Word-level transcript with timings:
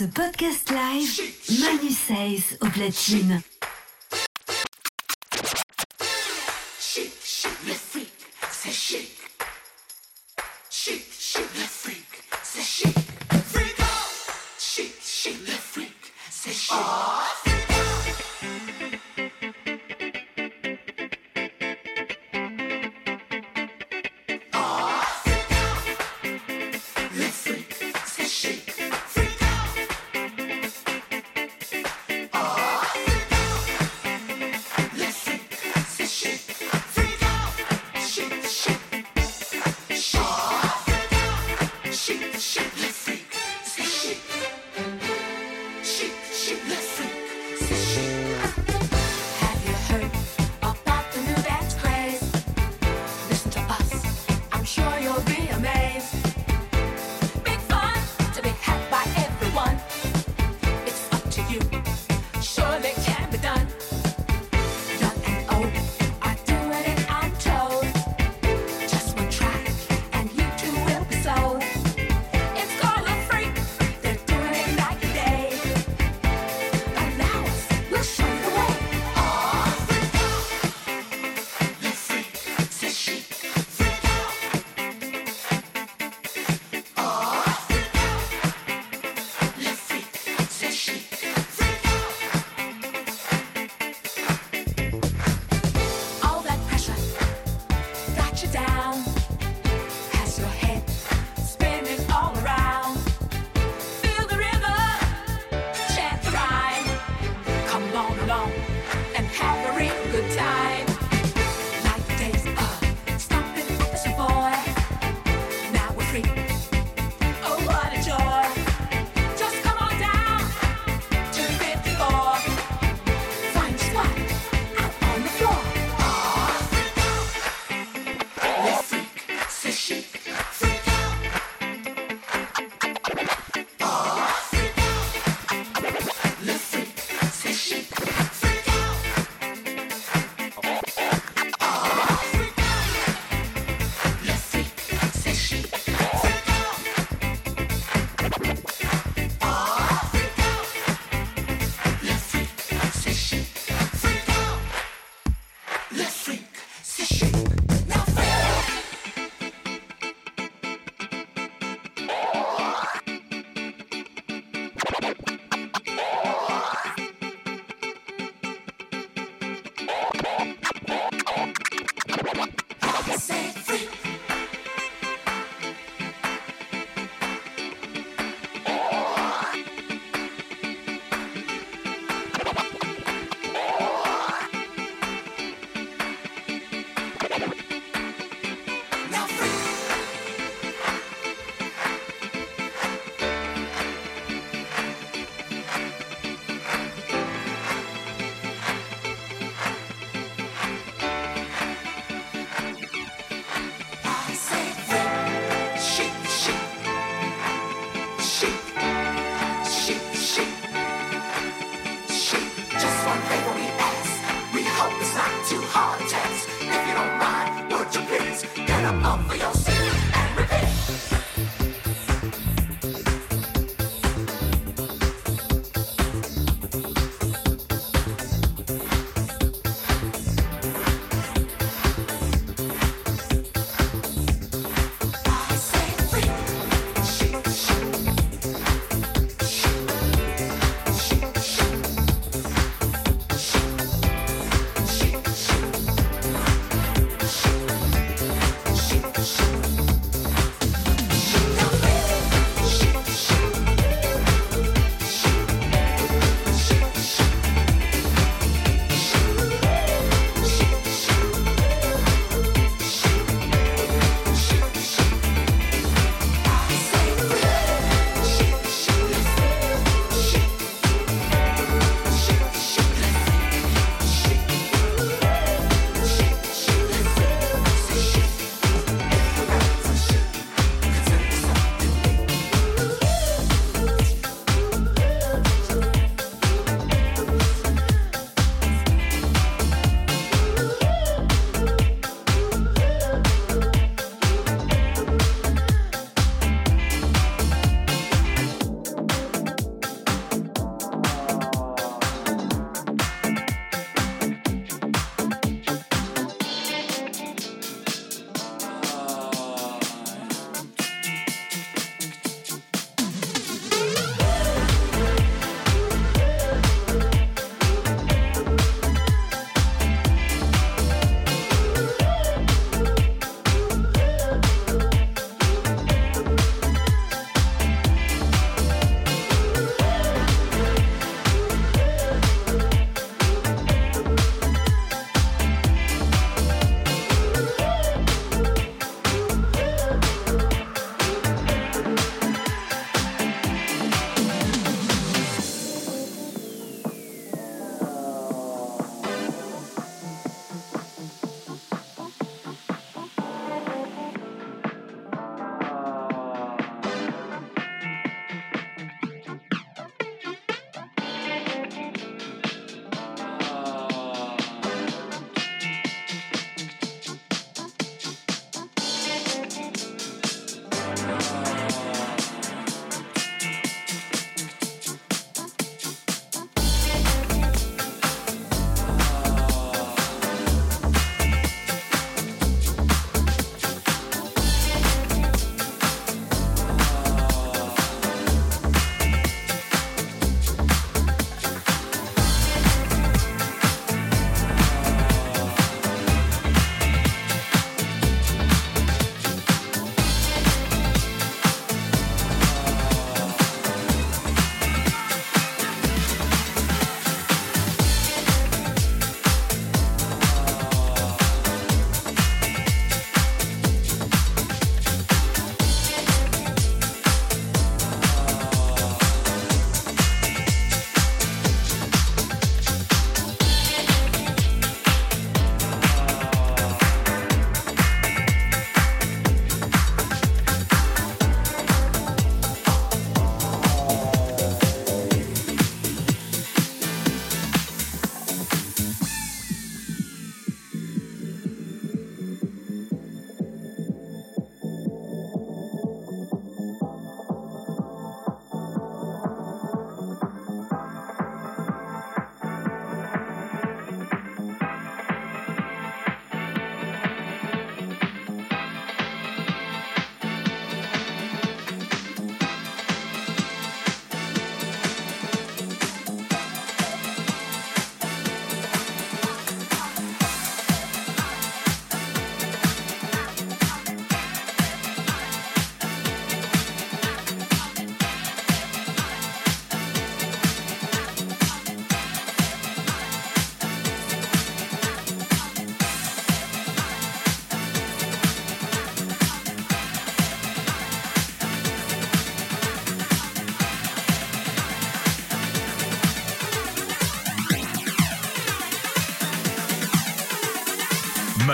ce 0.00 0.06
podcast 0.06 0.70
live, 0.70 1.60
Manu 1.60 1.90
Says 1.90 2.56
au 2.62 2.68
platine. 2.68 3.42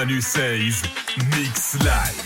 96 0.07 0.83
Mix 1.35 1.75
Live. 1.83 2.26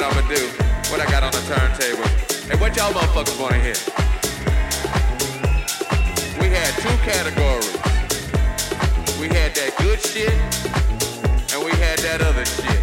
What 0.00 0.16
I'm 0.16 0.22
gonna 0.22 0.34
do. 0.34 0.46
What 0.90 1.00
I 1.00 1.10
got 1.10 1.22
on 1.22 1.32
the 1.32 1.44
turntable. 1.44 2.08
Hey, 2.48 2.56
what 2.56 2.74
y'all 2.74 2.92
motherfuckers 2.92 3.38
wanna 3.38 3.60
hear? 3.60 3.76
We 6.40 6.48
had 6.48 6.72
two 6.80 6.96
categories. 7.04 7.76
We 9.20 9.28
had 9.28 9.52
that 9.60 9.76
good 9.76 10.00
shit, 10.00 10.32
and 11.52 11.60
we 11.64 11.72
had 11.76 11.98
that 12.00 12.22
other 12.24 12.46
shit. 12.46 12.80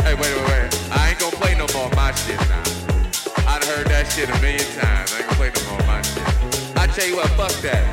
Hey, 0.00 0.14
wait, 0.14 0.32
wait, 0.32 0.48
wait. 0.48 0.72
I 0.90 1.10
ain't 1.10 1.18
gonna 1.18 1.36
play 1.36 1.54
no 1.54 1.66
more 1.76 1.90
my 1.92 2.12
shit 2.12 2.40
now. 2.48 2.64
I 3.44 3.58
done 3.60 3.68
heard 3.76 3.86
that 3.88 4.08
shit 4.08 4.30
a 4.30 4.40
million 4.40 4.64
times. 4.80 5.12
I 5.12 5.20
ain't 5.20 5.26
gonna 5.28 5.36
play 5.36 5.52
no 5.52 5.62
more 5.68 5.84
my 5.86 6.00
shit. 6.00 6.24
I 6.80 6.86
tell 6.86 7.06
you 7.06 7.16
what, 7.16 7.28
fuck 7.36 7.52
that. 7.60 7.84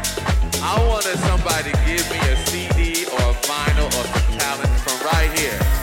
I 0.64 0.80
wanted 0.88 1.20
somebody 1.28 1.72
to 1.72 1.78
give 1.84 2.08
me 2.08 2.20
a 2.32 2.36
CD 2.48 3.04
or 3.12 3.20
a 3.20 3.36
vinyl 3.44 3.88
or 3.88 4.06
some 4.16 4.40
talent 4.40 4.72
from 4.80 4.96
right 5.12 5.32
here. 5.38 5.81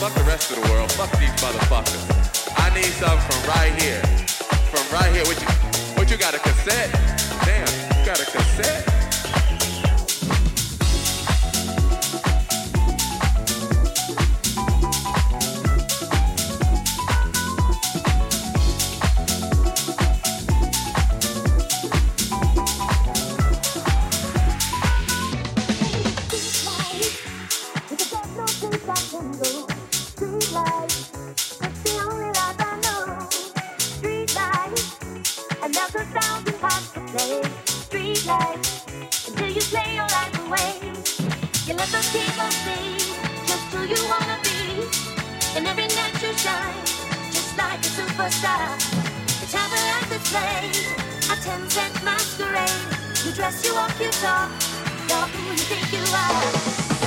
Fuck 0.00 0.14
the 0.14 0.24
rest 0.24 0.50
of 0.50 0.62
the 0.62 0.70
world. 0.72 0.90
Fuck 0.92 1.10
these 1.18 1.28
motherfuckers. 1.42 2.48
I 2.56 2.74
need 2.74 2.86
something 2.86 3.20
from 3.20 3.50
right 3.50 3.82
here. 3.82 4.00
From 4.72 4.96
right 4.96 5.12
here. 5.12 5.24
What 5.26 5.38
you, 5.38 5.46
what 5.98 6.10
you 6.10 6.16
got, 6.16 6.32
a 6.32 6.38
cassette? 6.38 6.90
Damn, 7.44 7.68
you 7.98 8.06
got 8.06 8.18
a 8.18 8.24
cassette? 8.24 8.99
You 53.30 53.36
dress, 53.36 53.64
you 53.64 53.74
walk, 53.74 54.00
you 54.00 54.10
talk. 54.10 54.50
You're 55.08 55.18
who 55.18 55.50
you 55.52 55.58
think 55.58 55.92
you 55.92 56.02
are. 56.14 56.99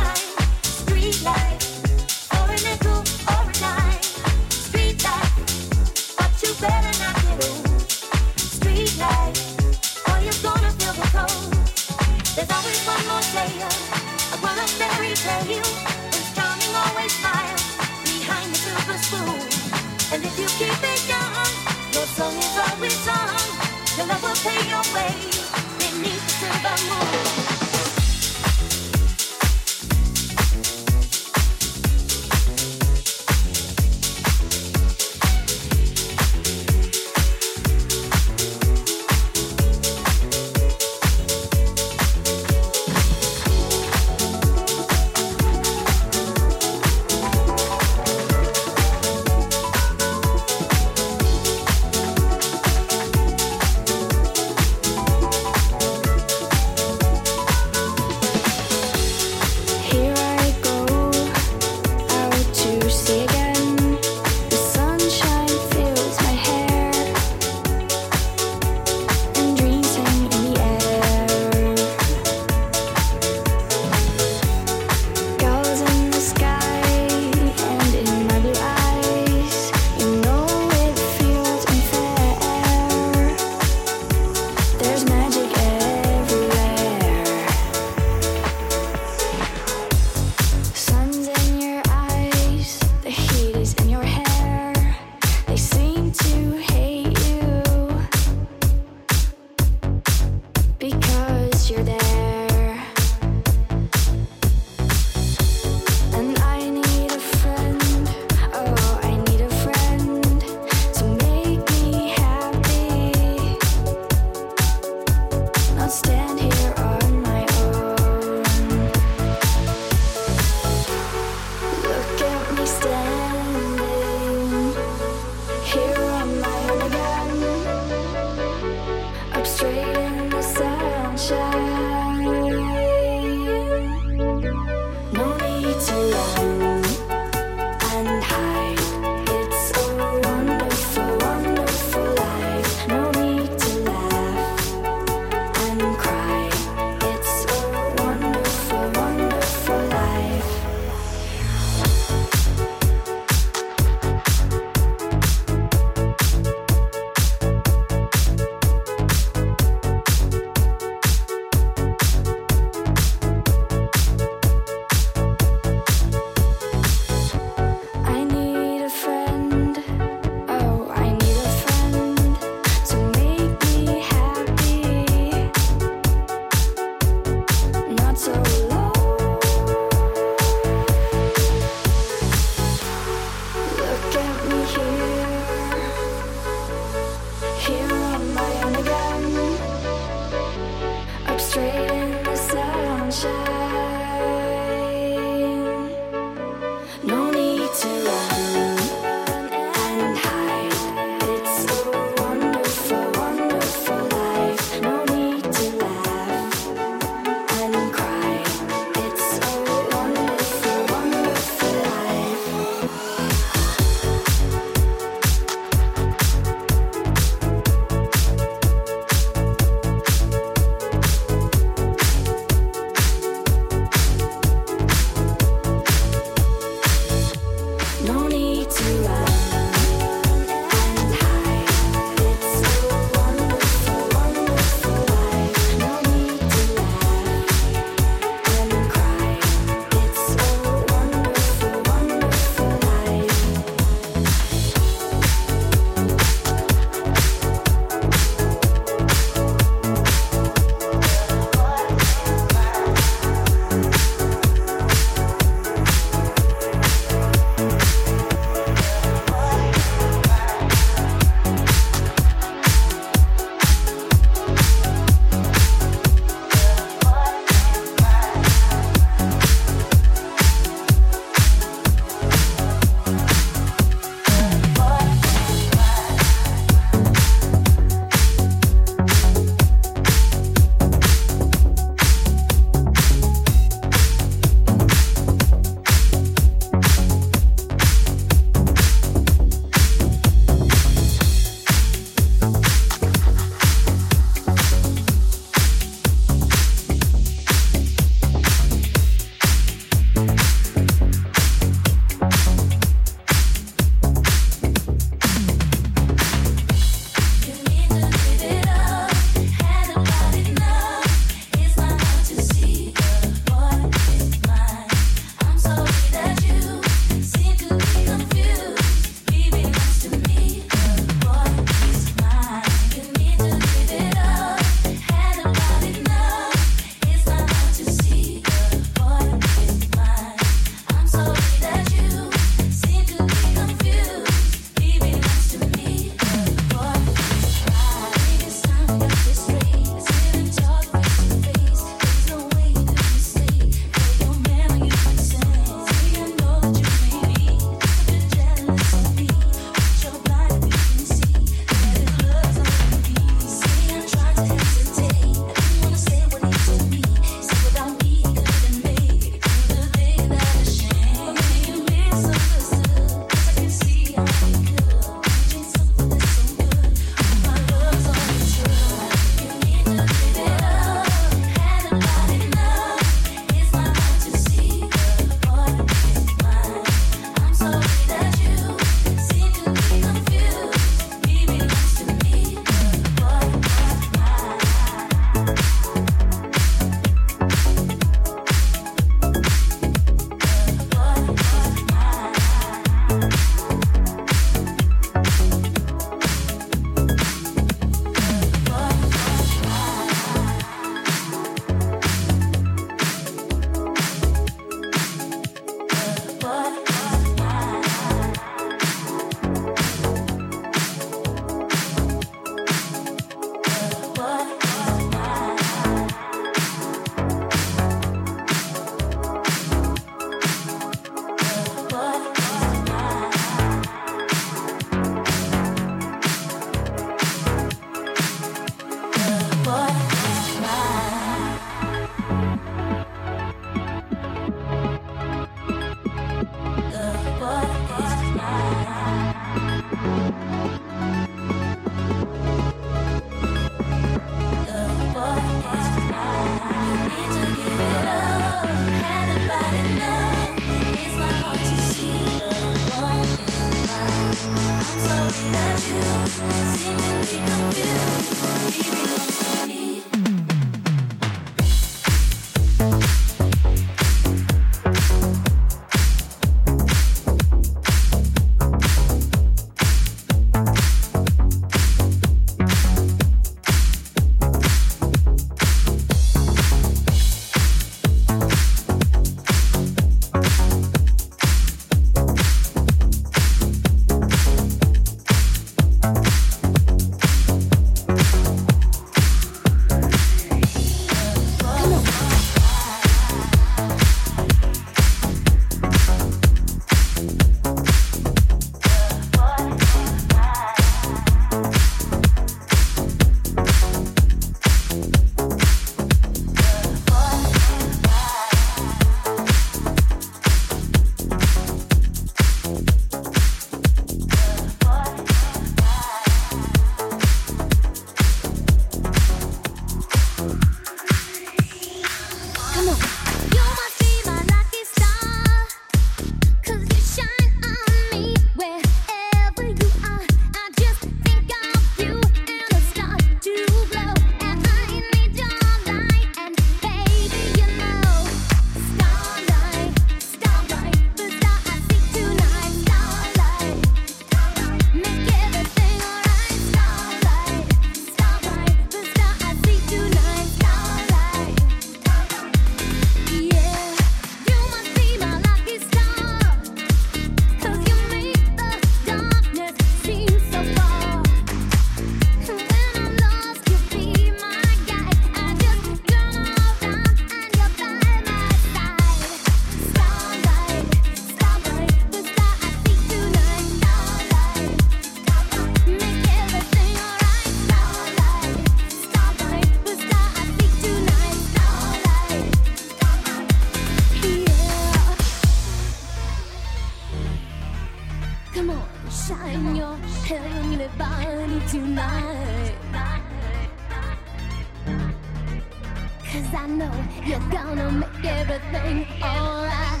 Cause 596.32 596.54
I 596.54 596.66
know 596.68 596.92
you're 597.26 597.40
gonna 597.50 597.90
make 597.90 598.24
everything 598.24 599.04
alright. 599.20 600.00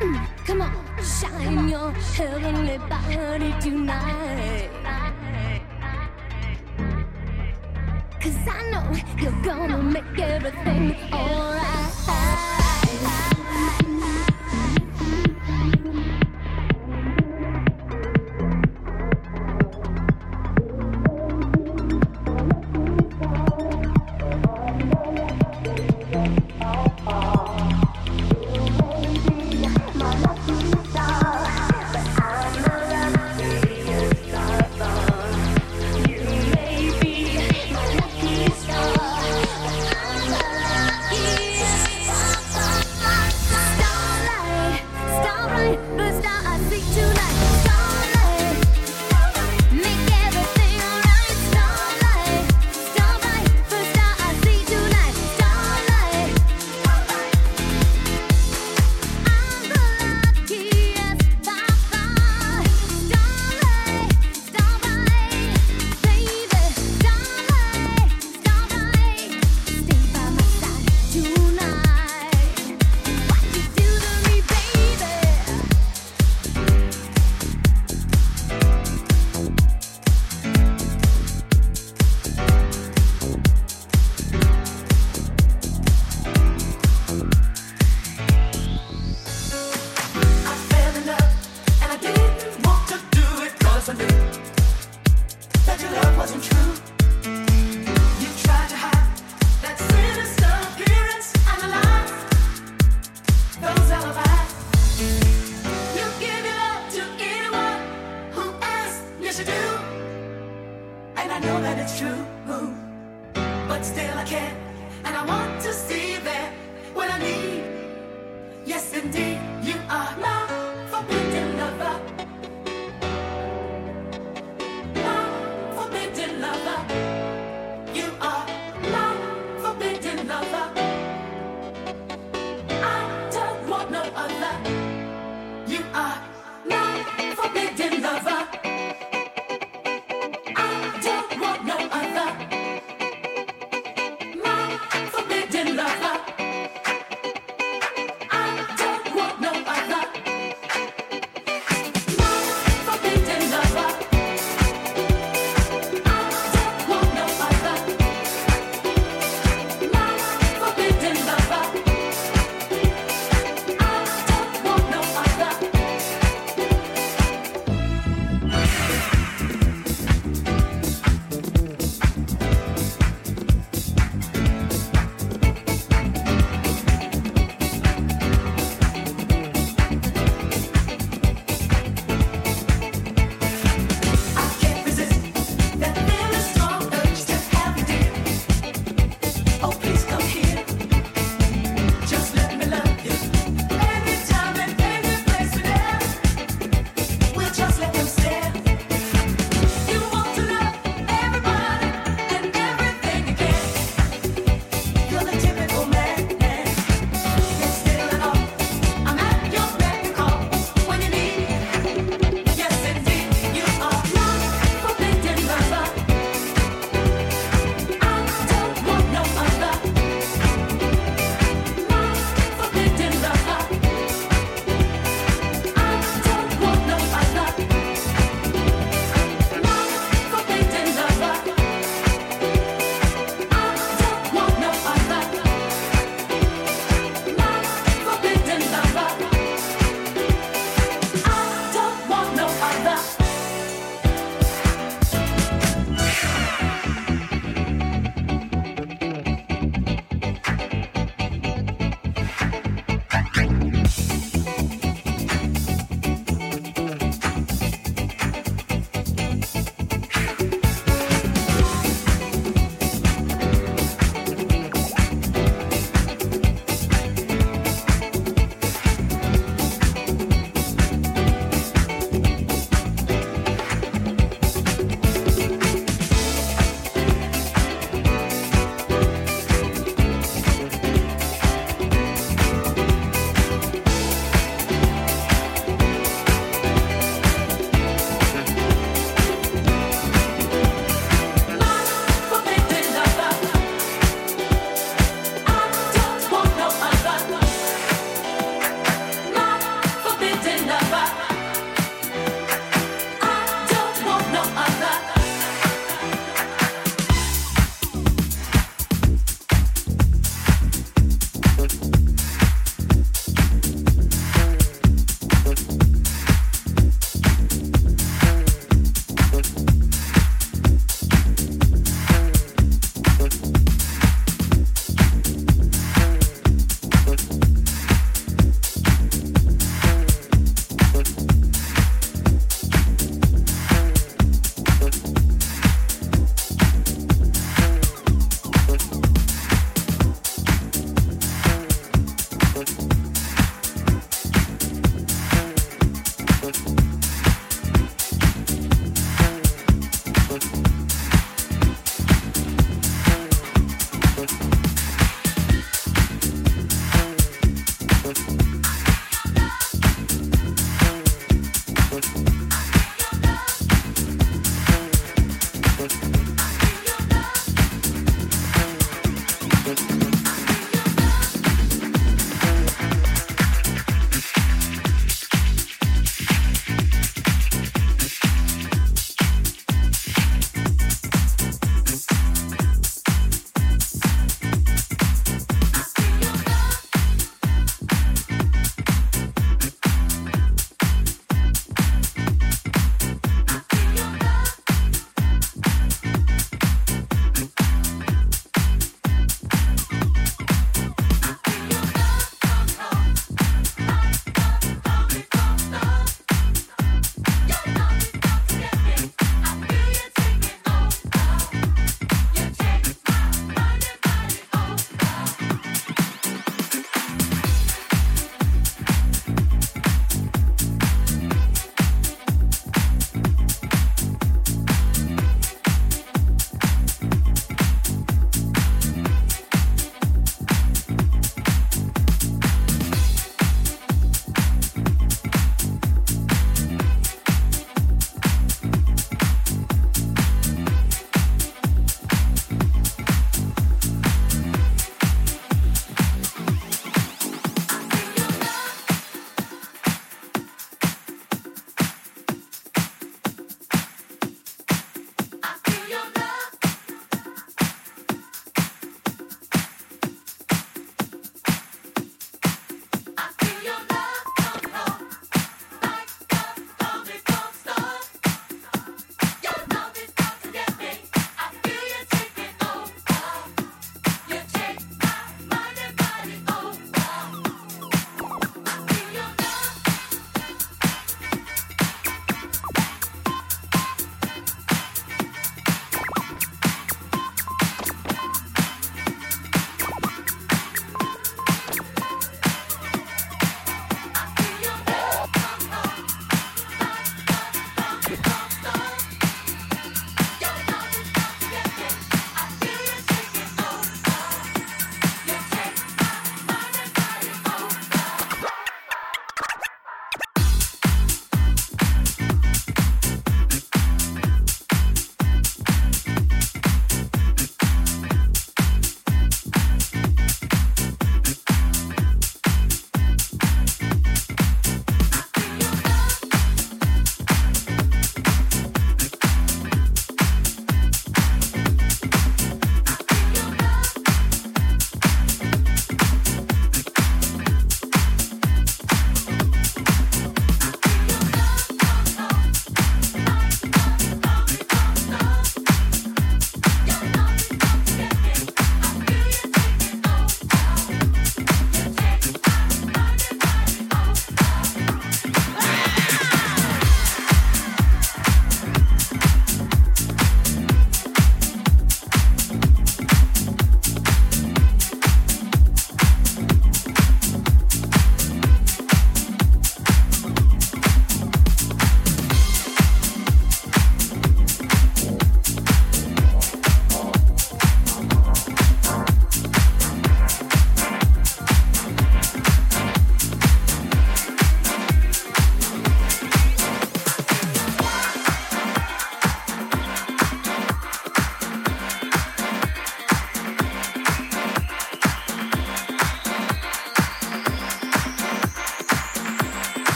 Mm, 0.00 0.26
come 0.44 0.62
on, 0.62 0.74
shine 1.00 1.68
your 1.68 1.92
heavenly 1.92 2.78
body 2.78 3.54
tonight. 3.60 4.70
Cause 8.20 8.48
I 8.48 8.70
know 8.72 8.86
you're 9.22 9.42
gonna 9.44 9.80
make 9.80 10.18
everything 10.18 10.96
alright. 11.12 11.83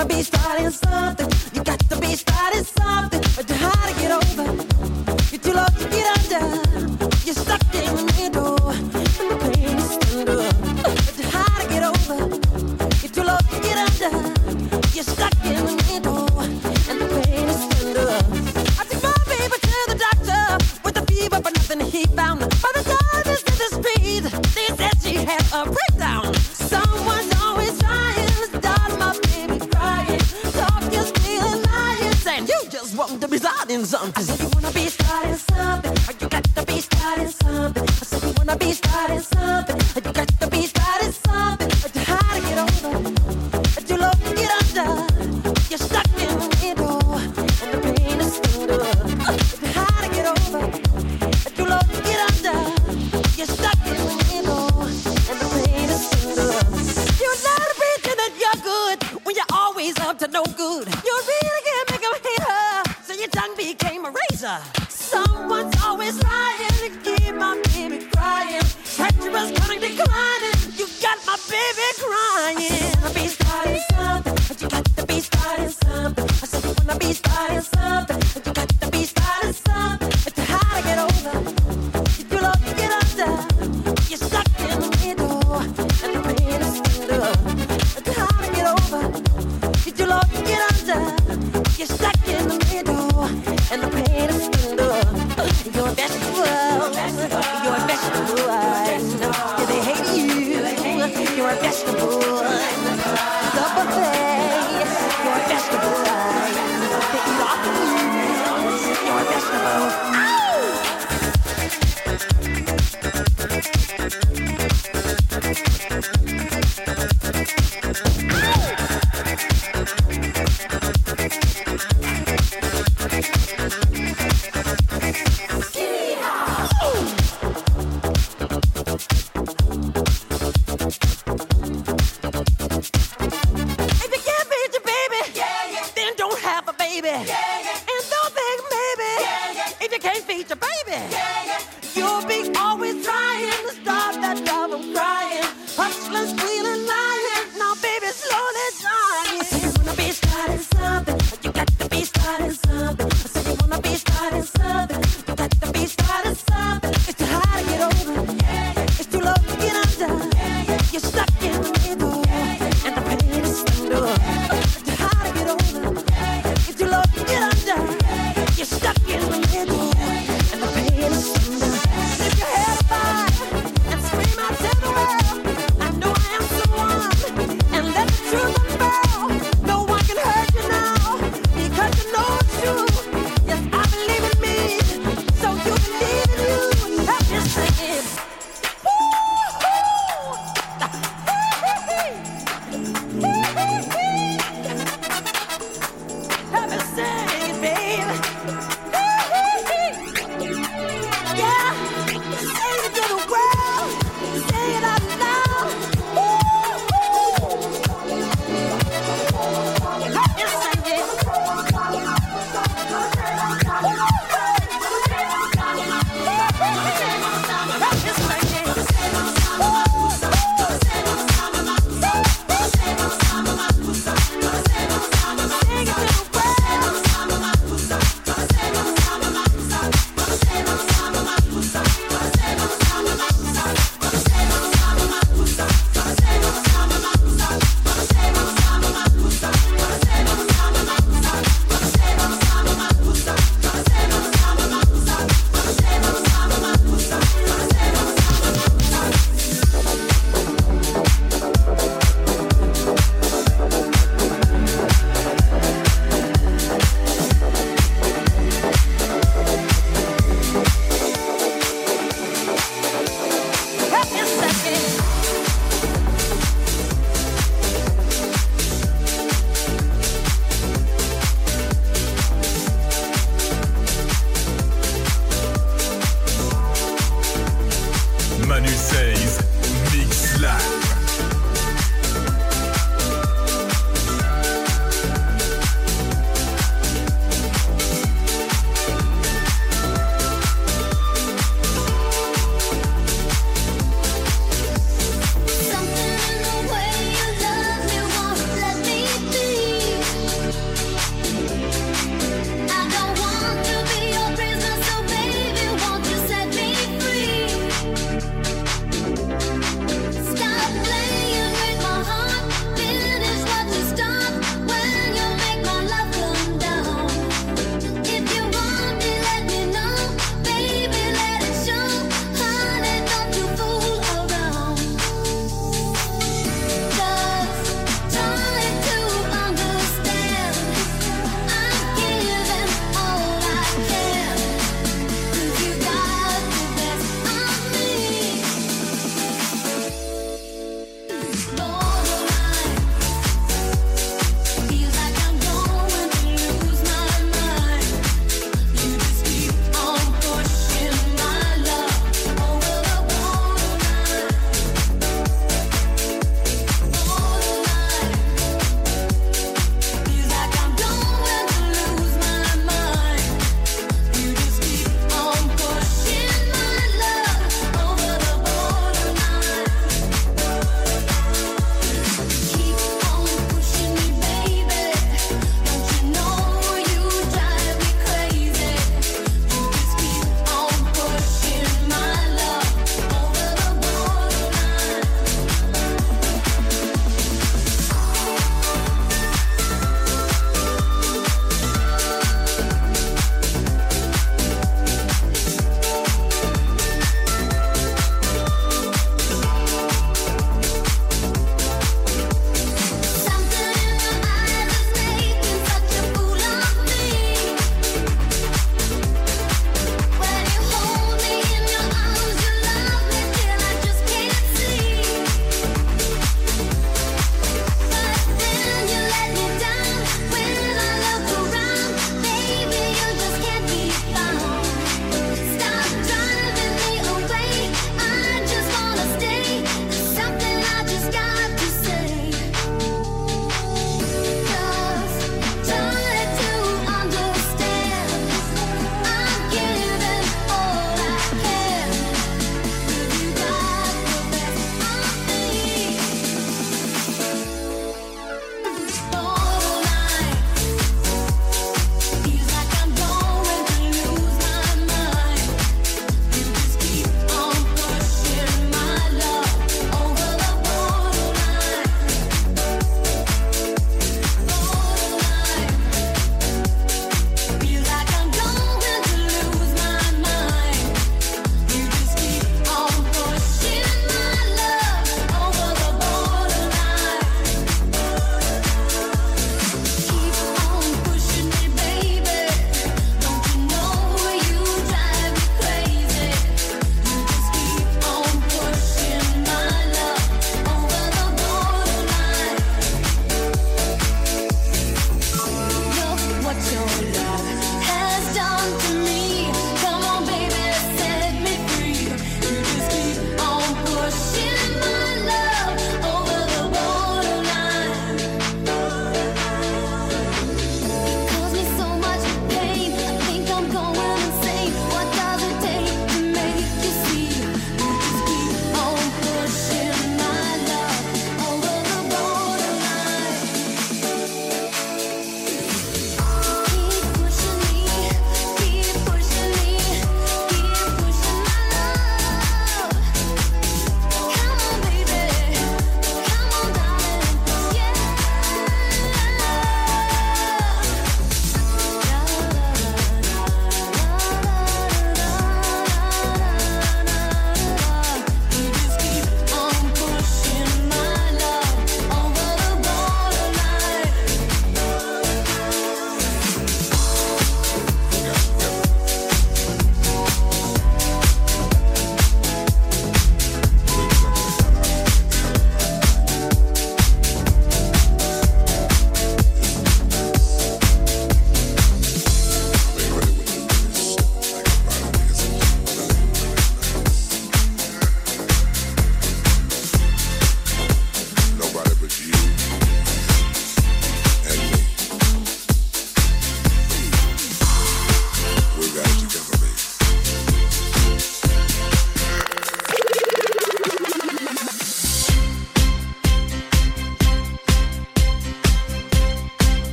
Wanna 0.00 0.14
be 0.14 0.22
starting 0.22 0.70
something. 0.70 1.49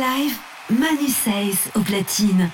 Live, 0.00 0.34
Manu 0.70 1.08
Says 1.08 1.70
au 1.74 1.80
platine. 1.80 2.50